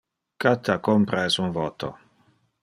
[0.45, 1.93] Cata compra es un voto.